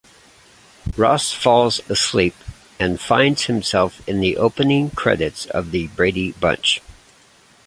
[0.97, 2.33] Ross falls asleep,
[2.79, 6.81] and finds himself in the opening credits of The Brady Bunch.